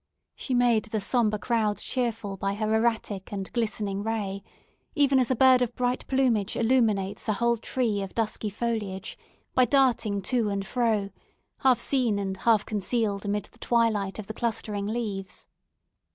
[0.35, 4.41] She made the sombre crowd cheerful by her erratic and glistening ray,
[4.95, 9.15] even as a bird of bright plumage illuminates a whole tree of dusky foliage
[9.53, 11.11] by darting to and fro,
[11.59, 15.45] half seen and half concealed amid the twilight of the clustering leaves.